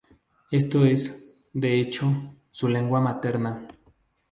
[0.49, 3.67] Esto es, de hecho, su lengua materna.